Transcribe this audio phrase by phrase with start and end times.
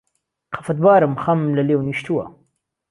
[0.53, 2.25] خهفهتبارم خهمم له لێو نیشتووه